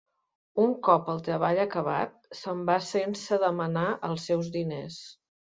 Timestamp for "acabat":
1.65-2.17